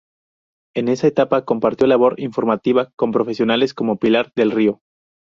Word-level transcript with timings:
En 0.75 0.87
esa 0.87 1.05
etapa 1.05 1.45
compartió 1.45 1.85
labor 1.85 2.19
informativa 2.19 2.89
con 2.95 3.11
profesionales 3.11 3.75
como 3.75 3.97
Pilar 3.99 4.33
del 4.35 4.49
Río. 4.49 4.81